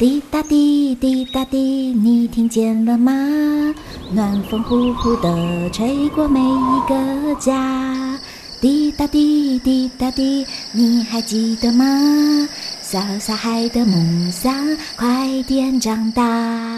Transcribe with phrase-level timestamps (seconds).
[0.00, 3.12] 滴答滴，滴答滴，你听见了吗？
[4.14, 8.18] 暖风呼呼的吹过每一个家。
[8.62, 11.84] 滴答滴，滴答滴，你还记得吗？
[12.80, 14.54] 小小孩的梦想，
[14.96, 16.69] 快点长大。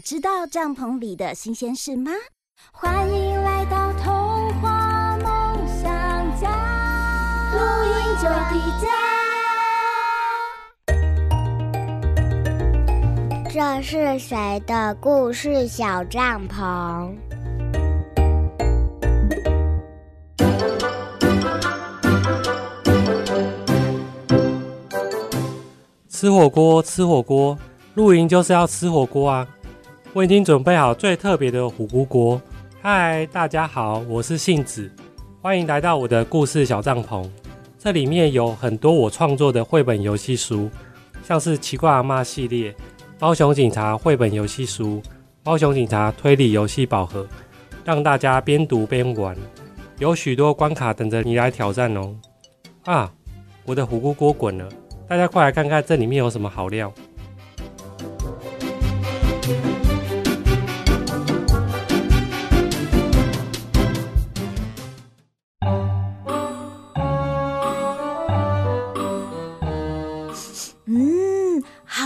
[0.00, 2.12] 知道帐篷里的新鲜事吗？
[2.72, 5.90] 欢迎来到童话梦想
[6.40, 6.48] 家，
[7.52, 8.86] 录音就回家。
[13.50, 17.16] 这是谁的故事小帐篷？
[26.08, 27.58] 吃火锅，吃火锅，
[27.94, 29.46] 露营就是要吃火锅啊！
[30.18, 32.42] 我已经准备好最特别的虎姑锅。
[32.82, 34.90] 嗨，大家好，我是杏子，
[35.40, 37.24] 欢迎来到我的故事小帐篷。
[37.78, 40.68] 这里面有很多我创作的绘本游戏书，
[41.22, 42.74] 像是奇怪阿妈系列、
[43.20, 45.00] 猫熊警察绘本游戏书、
[45.44, 47.24] 猫熊警察推理游戏宝盒，
[47.84, 49.36] 让大家边读边玩。
[50.00, 52.12] 有许多关卡等着你来挑战哦！
[52.86, 53.12] 啊，
[53.64, 54.68] 我的虎姑锅滚了！
[55.06, 56.92] 大家快来看看这里面有什么好料！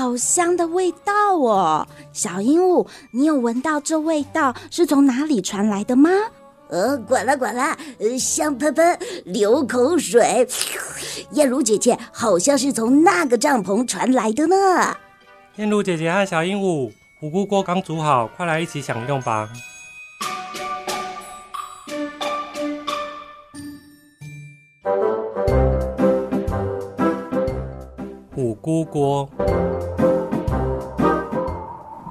[0.00, 1.86] 好香的味道哦！
[2.10, 6.08] 小鹦鹉，你有闻到这味道是从哪里传来的吗？
[6.70, 10.48] 呃，滚了滚了，呃，香喷喷，流口水。
[11.32, 14.56] 燕如姐姐好像是从那个帐篷传来的呢。
[15.56, 16.90] 燕如姐姐和小鹦鹉，
[17.20, 19.50] 虎姑锅刚煮好，快来一起享用吧。
[28.34, 29.28] 虎姑锅。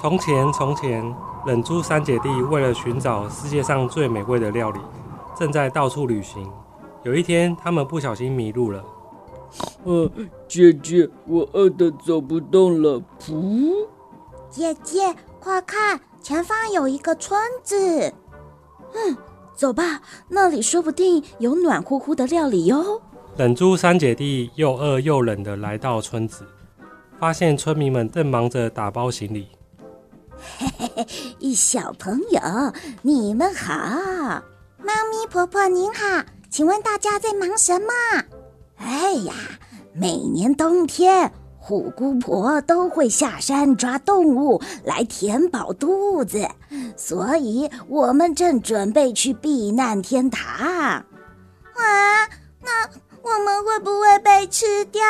[0.00, 1.14] 从前，从前。
[1.44, 4.80] 冷珠三姐弟为了寻找世界上最美味的料理，
[5.38, 6.50] 正在到处旅行。
[7.02, 8.82] 有一天，他们不小心迷路了。
[9.84, 10.10] 呃，
[10.48, 13.02] 姐姐，我饿得走不动了。
[13.20, 13.86] 噗！
[14.48, 18.10] 姐姐，快看，前方有一个村子。
[18.94, 19.16] 嗯，
[19.54, 23.02] 走吧，那里说不定有暖乎乎的料理哟。
[23.36, 26.46] 冷珠三姐弟又饿又冷的来到村子，
[27.18, 29.48] 发现村民们正忙着打包行李。
[30.58, 31.06] 嘿嘿
[31.40, 32.40] 嘿，小朋友，
[33.02, 34.42] 你们好！
[34.78, 37.88] 猫咪婆婆您好，请问大家在忙什么？
[38.76, 39.34] 哎呀，
[39.92, 46.48] 每年冬天，虎姑婆都会下山抓动物来填饱肚子，
[46.96, 50.44] 所以我们正准备去避难天堂。
[50.56, 51.04] 啊，
[52.62, 52.88] 那
[53.22, 55.02] 我们会不会被吃掉？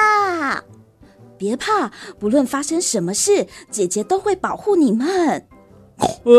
[1.41, 5.47] 别怕，不论发生什么事，姐姐都会保护你们。
[5.97, 6.37] 啊，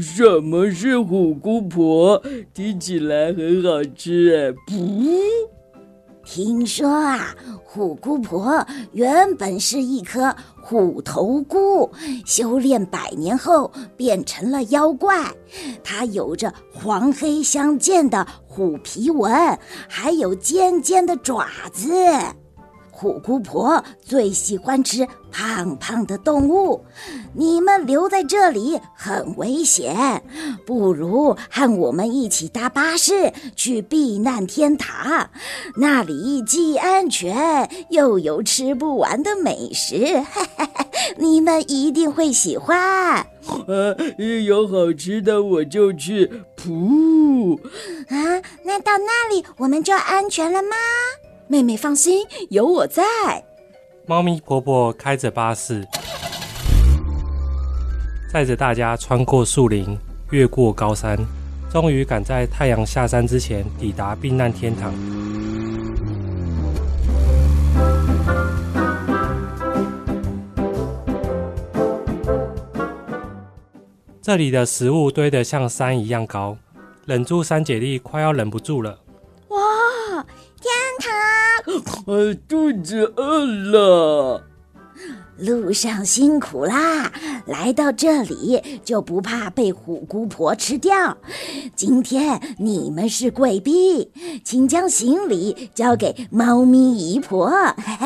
[0.00, 2.22] 什么是虎姑婆？
[2.54, 4.72] 听起来很好吃哎！
[4.72, 5.20] 噗，
[6.24, 7.34] 听说啊，
[7.64, 11.90] 虎姑婆原本是一颗虎头菇，
[12.24, 15.34] 修炼百年后变成了妖怪。
[15.82, 19.58] 它有着黄黑相间的虎皮纹，
[19.88, 21.92] 还有尖尖的爪子。
[22.96, 26.82] 虎姑婆最喜欢吃胖胖的动物，
[27.34, 30.22] 你们留在这里很危险，
[30.64, 35.28] 不如和我们一起搭巴士去避难天堂，
[35.76, 40.24] 那里既安全又有吃不完的美食，
[41.18, 42.78] 你们一定会喜欢。
[43.46, 43.94] 啊，
[44.46, 46.32] 有好吃的我就去。
[46.56, 47.56] 噗！
[48.08, 50.76] 啊，那到那里我们就安全了吗？
[51.48, 53.04] 妹妹放心，有我在。
[54.04, 55.86] 猫咪婆婆开着巴士，
[58.32, 59.96] 载着大家穿过树林，
[60.30, 61.16] 越过高山，
[61.70, 64.92] 终于赶在太阳下山之前抵达避难天堂。
[74.20, 76.56] 这里的食物堆得像山一样高，
[77.04, 78.98] 忍住三姐弟快要忍不住了。
[81.66, 84.42] 天堂，我肚子饿了。
[85.38, 87.12] 路上辛苦啦，
[87.44, 91.18] 来到这里就不怕被虎姑婆吃掉。
[91.74, 94.08] 今天你们是贵宾，
[94.42, 97.52] 请将行李交给猫咪姨婆，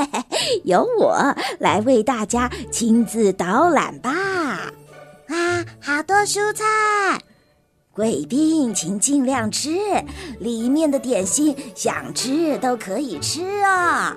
[0.65, 4.11] 由我来为大家亲自导览吧。
[5.29, 6.65] 啊，好多蔬菜！
[7.93, 9.71] 贵宾请尽量吃，
[10.39, 14.17] 里面的点心想吃都可以吃啊。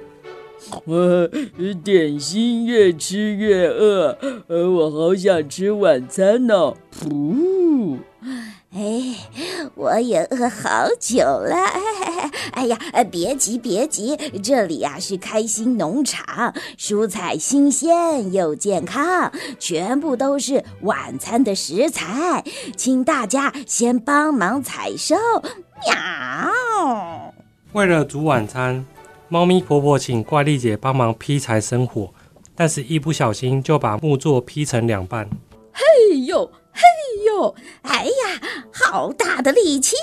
[0.85, 1.27] 我
[1.83, 4.17] 点心越吃越饿，
[4.47, 6.77] 呃，我好想吃晚餐呢、哦。
[6.91, 7.97] 噗！
[8.73, 9.15] 哎，
[9.75, 11.55] 我也饿好久了。
[12.51, 12.77] 哎呀，
[13.09, 22.43] 别急别急，这里呀、啊、是开心农场，蔬菜新鲜又健康，全部都是晚餐的食材，
[22.75, 25.15] 请大家先帮忙采收。
[25.85, 27.33] 喵！
[27.73, 28.85] 为了煮晚餐。
[29.29, 32.13] 猫咪婆婆请怪力姐帮忙劈柴生火，
[32.55, 35.27] 但是一不小心就把木座劈成两半。
[35.71, 36.81] 嘿呦，嘿
[37.25, 38.41] 呦，哎呀，
[38.71, 39.95] 好大的力气！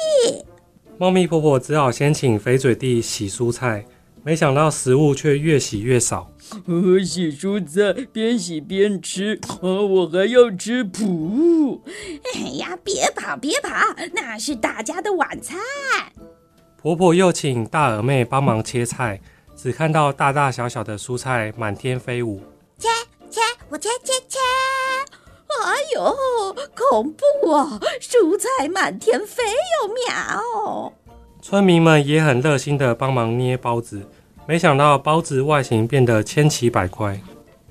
[1.01, 3.87] 猫咪婆婆只好先请肥嘴弟洗蔬菜，
[4.23, 6.31] 没想到食物却越洗越少。
[6.67, 11.83] 我，洗蔬菜边洗边吃，呃，我还要吃谱。
[12.35, 13.71] 哎呀，别跑别跑，
[14.13, 15.59] 那是大家的晚餐。
[16.77, 19.23] 婆婆又请大耳妹帮忙切菜，
[19.57, 22.43] 只看到大大小小的蔬菜满天飞舞。
[22.77, 22.89] 切
[23.31, 24.39] 切，我切切切！
[25.63, 26.17] 哎呦，
[26.77, 27.81] 恐怖哦！
[28.01, 30.93] 蔬菜满天飞又喵！
[31.43, 34.03] 村民们也很热心的帮忙捏包子，
[34.47, 37.21] 没想到包子外形变得千奇百怪。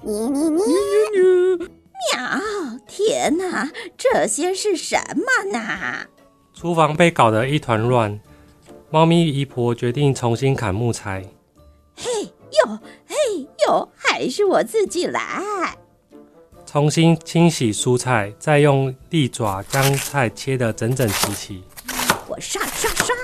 [0.02, 1.68] 捏捏捏捏捏！
[2.14, 2.80] 喵！
[2.88, 6.08] 天哪，这些是什么呢？
[6.54, 8.20] 厨房被搞得一团乱。
[8.90, 11.24] 猫咪姨婆决定重新砍木材。
[11.96, 15.78] 嘿呦，嘿呦，还是我自己来。
[16.72, 21.64] 重新清洗蔬菜，再用利爪将菜切得整整齐齐。
[22.28, 23.16] 我刷刷刷，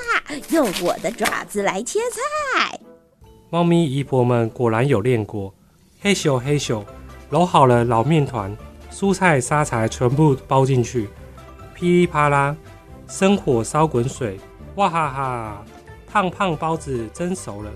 [0.50, 2.80] 用我的爪子来切菜。
[3.52, 5.54] 猫咪姨婆们果然有练过。
[6.02, 6.84] 嘿咻嘿咻，
[7.30, 8.58] 揉好了老面团，
[8.92, 11.08] 蔬菜沙柴全部包进去，
[11.76, 12.58] 噼里啪啦，
[13.08, 14.40] 生火烧滚水。
[14.78, 15.66] 哇哈哈！
[16.12, 17.72] 胖胖包子蒸熟了，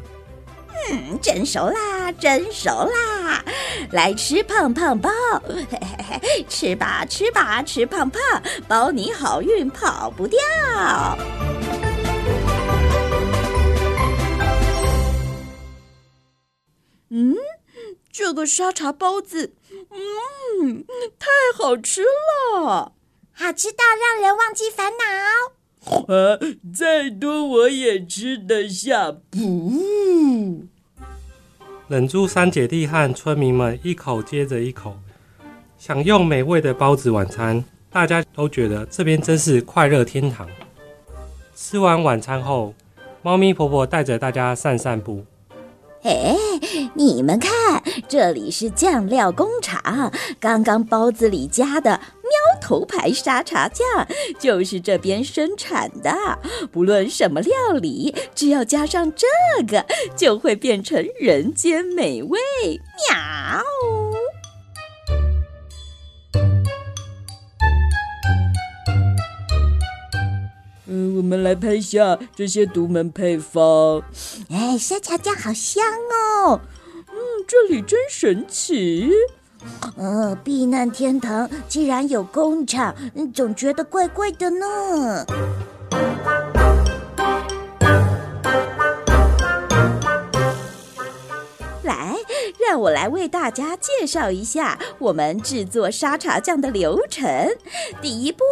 [0.90, 3.46] 嗯，蒸熟啦，蒸熟啦！
[3.92, 5.10] 来吃胖胖包，
[5.48, 5.80] 嘿嘿
[6.22, 8.20] 嘿，吃吧吃吧吃胖胖，
[8.68, 10.40] 包你好运跑不掉。
[17.12, 17.36] 嗯，
[18.12, 20.86] 这个沙茶包子，嗯，
[21.18, 21.28] 太
[21.58, 22.94] 好吃了，
[23.32, 25.04] 好吃到让人忘记烦恼。
[26.14, 26.38] 啊！
[26.78, 29.12] 再多我也吃得下。
[29.32, 30.68] 噗！
[31.90, 34.96] 忍住三姐弟和村民们一口接着一口
[35.80, 40.48] 享用美味的包子晚餐，大家都觉得这边真是快乐天堂。
[41.56, 42.76] 吃完晚餐后，
[43.24, 45.26] 猫咪婆婆带着大家散散步。
[46.04, 46.36] 哎，
[46.94, 52.00] 你们看，这里是酱料工厂，刚刚包子里加的。
[52.70, 54.08] 喵头牌沙茶酱
[54.38, 56.16] 就是这边生产的，
[56.72, 57.52] 不论什么料
[57.82, 59.26] 理，只要加上这
[59.66, 62.40] 个，就会变成人间美味。
[62.70, 63.64] 喵！
[70.86, 74.04] 嗯，我们来拍下这些独门配方。
[74.52, 75.84] 哎，沙茶酱好香
[76.46, 76.62] 哦！
[77.08, 77.16] 嗯，
[77.48, 79.10] 这里真神奇。
[79.98, 82.96] 呃，避难天堂既然有工厂，
[83.34, 85.26] 总觉得怪怪的呢。
[91.84, 92.16] 来，
[92.60, 97.28] 让我来为大家介绍一下我们制作沙茶酱的流程。
[98.02, 98.44] 第一步，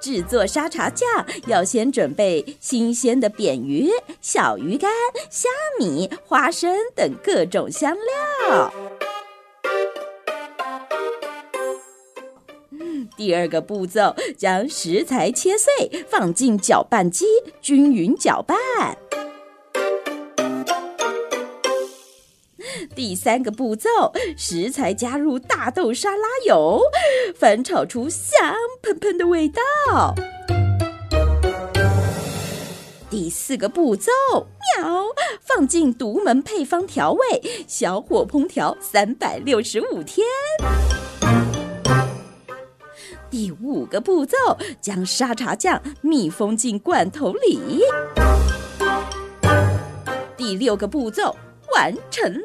[0.00, 1.06] 制作沙茶酱
[1.46, 4.90] 要先准备新鲜的扁鱼、小鱼干、
[5.30, 5.48] 虾
[5.78, 8.72] 米、花生等各种香料。
[13.18, 17.26] 第二个步骤，将食材切碎，放进搅拌机，
[17.60, 18.56] 均匀搅拌。
[22.94, 23.90] 第三个步骤，
[24.36, 26.80] 食材加入大豆沙拉油，
[27.34, 30.14] 翻炒出香喷喷的味道。
[33.10, 34.12] 第四个步骤，
[34.78, 35.06] 喵，
[35.40, 40.24] 放进独门配方调味，小火烹调三百六十五天。
[43.38, 44.36] 第五个步骤，
[44.80, 47.80] 将沙茶酱密封进罐头里。
[50.36, 51.36] 第六个步骤
[51.72, 52.42] 完成喽，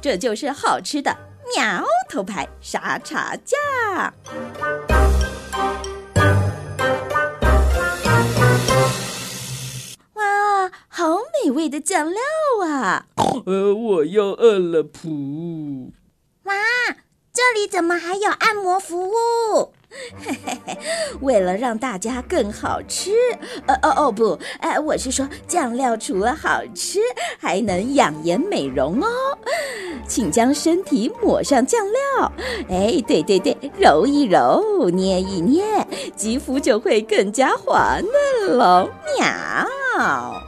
[0.00, 1.14] 这就是好吃的
[1.54, 3.60] 苗头牌沙茶酱。
[10.14, 12.22] 哇，好美味的酱料
[12.66, 13.04] 啊！
[13.44, 15.90] 呃，我又饿了，噗！
[16.44, 16.54] 哇，
[17.34, 19.74] 这里怎么还有按摩服务？
[19.90, 20.78] 嘿嘿嘿，
[21.20, 23.10] 为了让大家更好吃，
[23.66, 27.00] 呃哦哦不，哎，我是说酱料除了好吃，
[27.38, 29.08] 还能养颜美容哦。
[30.06, 32.32] 请将身体抹上酱料，
[32.68, 35.64] 哎，对对对，揉一揉，捏一捏，
[36.16, 38.88] 肌肤就会更加滑嫩了。
[39.18, 40.42] 喵，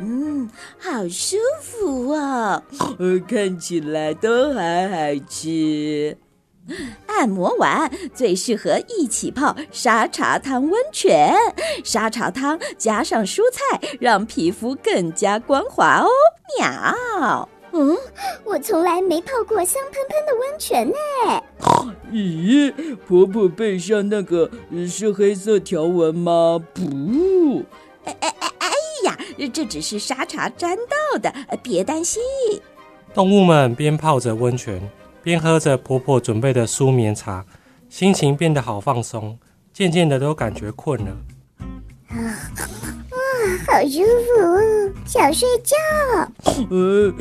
[0.00, 2.62] 嗯，好舒服哦。
[2.98, 4.96] 呃，看起来都还好
[5.28, 6.16] 吃。
[7.06, 11.34] 按摩完最适合一起泡沙茶汤温泉，
[11.84, 16.08] 沙茶汤加上蔬菜，让皮肤更加光滑哦。
[16.58, 17.48] 喵！
[17.72, 17.96] 嗯，
[18.44, 21.42] 我从来没泡过香喷喷的温泉呢。
[22.10, 24.50] 咦，婆婆背上那个
[24.88, 26.58] 是黑色条纹吗？
[26.72, 27.62] 不，
[28.04, 28.68] 哎哎哎哎
[29.04, 29.18] 呀，
[29.52, 31.32] 这只是沙茶沾到的，
[31.62, 32.22] 别担心。
[33.12, 34.80] 动物们边泡着温泉。
[35.28, 37.44] 边喝着婆婆准备的舒眠茶，
[37.90, 39.38] 心情变得好放松，
[39.74, 41.10] 渐渐的都感觉困了。
[42.08, 43.18] 啊，哇，
[43.66, 45.76] 好舒服哦，想睡觉。
[46.70, 47.12] 呃，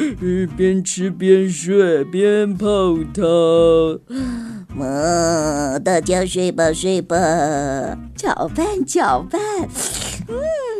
[0.55, 3.25] 边吃边睡边泡汤。
[4.73, 7.17] 么，大家睡吧睡吧，
[8.15, 9.41] 搅拌搅拌。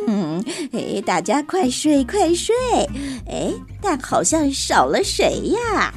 [0.07, 0.41] 嗯，
[0.71, 2.55] 哎，大家快睡快睡。
[3.27, 5.93] 哎，但好像少了谁呀？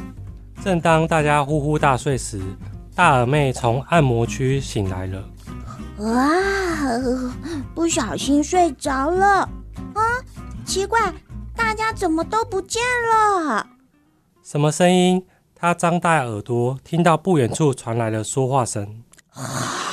[0.63, 2.41] 正当大家呼呼大睡时，
[2.95, 5.25] 大耳妹从按摩区醒来了。
[5.99, 6.29] 哇，
[7.75, 9.49] 不小心睡着了。
[9.95, 10.01] 啊，
[10.65, 11.13] 奇怪，
[11.57, 13.67] 大家怎么都不见了？
[14.43, 15.27] 什么声音？
[15.55, 19.03] 她张大耳朵，听到不远处传来了说话声。
[19.37, 19.43] 哇！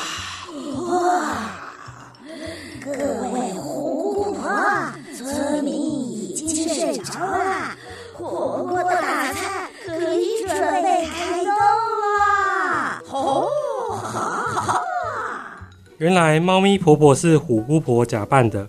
[15.98, 18.68] 原来猫咪婆婆是虎姑婆假扮的，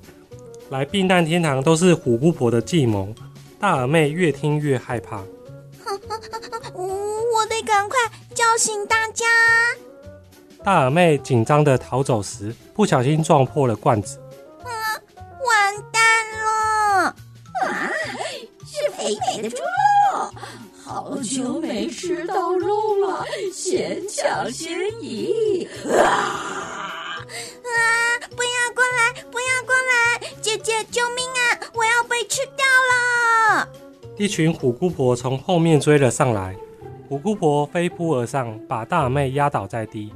[0.70, 3.14] 来避难天堂都是虎姑婆的计谋。
[3.60, 5.18] 大耳妹越听越害怕，
[6.72, 7.98] 我得赶快
[8.34, 9.26] 叫醒大家。
[10.64, 14.18] 大耳妹紧张的逃走时，不小心撞破了罐子。
[14.62, 14.72] 啊，
[15.46, 16.00] 完蛋
[16.44, 17.14] 了！
[17.66, 17.92] 啊，
[18.64, 20.30] 是肥肥的猪肉。
[20.82, 24.70] 好久没吃到肉了，先抢先
[25.02, 25.68] 赢！
[25.90, 26.57] 啊
[30.90, 31.40] 救命啊！
[31.74, 33.68] 我要被吃掉了！
[34.16, 36.56] 一群虎姑婆从后面追了上来，
[37.08, 40.12] 虎姑婆飞扑而上，把大耳妹压倒在地。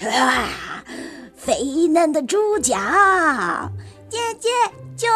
[0.00, 0.48] 啊！
[1.34, 2.76] 肥嫩的猪脚！
[4.08, 4.48] 姐姐，
[4.96, 5.08] 救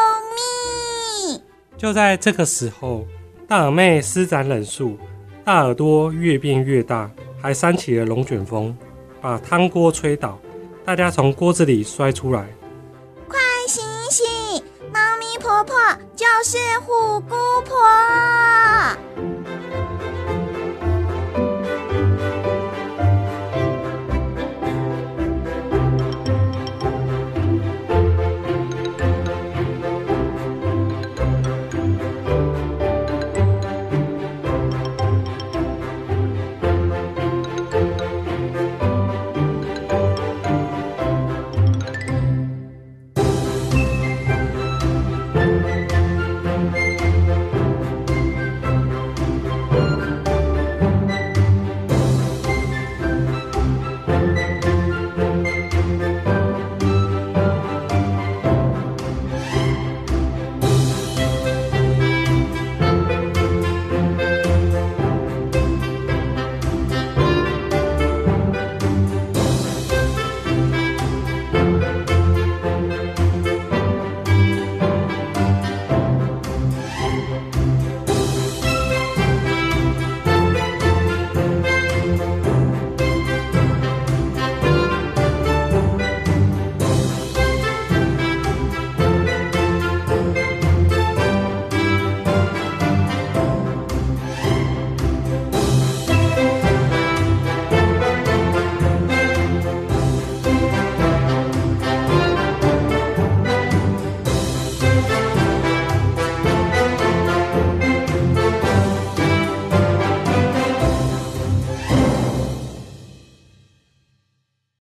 [1.30, 1.40] 命！
[1.76, 3.06] 就在这个时候。
[3.46, 4.98] 大耳妹施展忍术，
[5.42, 8.76] 大耳朵越变越大，还扇起了龙卷风，
[9.22, 10.38] 把汤锅吹倒，
[10.84, 12.46] 大家从锅子里摔出来。
[16.38, 19.07] 我是虎姑婆。